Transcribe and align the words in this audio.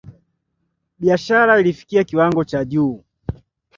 Biashara 0.99 1.59
ilifikia 1.59 2.03
kiwango 2.03 2.43
cha 2.43 2.65
juu 2.65 3.03